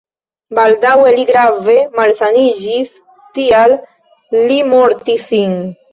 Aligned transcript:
Baldaŭe 0.59 1.11
li 1.17 1.25
grave 1.29 1.75
malsaniĝis, 1.99 2.95
tial 3.41 3.77
li 4.49 4.59
mortis 4.75 5.29
sin. 5.33 5.59